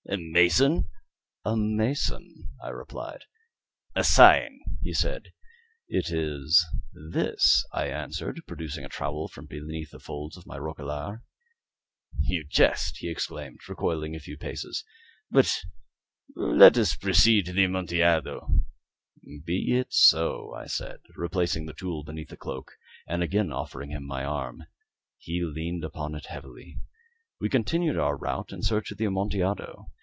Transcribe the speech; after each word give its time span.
A 0.09 0.17
mason?" 0.17 0.89
"A 1.45 1.55
mason," 1.55 2.49
I 2.61 2.67
replied. 2.69 3.23
"A 3.95 4.03
sign," 4.03 4.59
he 4.81 4.91
said, 4.93 5.27
"a 5.27 5.27
sign." 5.27 5.31
"It 5.87 6.11
is 6.11 6.65
this," 7.13 7.63
I 7.71 7.87
answered, 7.87 8.41
producing 8.45 8.83
a 8.83 8.89
trowel 8.89 9.29
from 9.29 9.45
beneath 9.45 9.91
the 9.91 9.99
folds 9.99 10.35
of 10.35 10.45
my 10.47 10.57
roquelaire. 10.57 11.23
"You 12.19 12.43
jest," 12.43 12.97
he 12.97 13.09
exclaimed, 13.09 13.61
recoiling 13.69 14.13
a 14.13 14.19
few 14.19 14.35
paces. 14.37 14.83
"But 15.29 15.49
let 16.35 16.77
us 16.77 16.93
proceed 16.95 17.45
to 17.45 17.53
the 17.53 17.63
Amontillado." 17.63 18.49
"Be 19.45 19.75
it 19.77 19.93
so," 19.93 20.51
I 20.53 20.65
said, 20.65 20.99
replacing 21.15 21.67
the 21.67 21.73
tool 21.73 22.03
beneath 22.03 22.27
the 22.29 22.35
cloak 22.37 22.71
and 23.07 23.23
again 23.23 23.53
offering 23.53 23.91
him 23.91 24.05
my 24.07 24.25
arm. 24.25 24.63
He 25.19 25.41
leaned 25.41 25.85
upon 25.85 26.15
it 26.15 26.25
heavily. 26.25 26.79
We 27.39 27.47
continued 27.49 27.97
our 27.97 28.17
route 28.17 28.51
in 28.51 28.61
search 28.61 28.91
of 28.91 28.97
the 28.97 29.05
Amontillado. 29.05 29.89